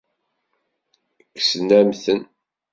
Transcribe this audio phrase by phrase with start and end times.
[1.35, 2.21] Kksen-am-ten.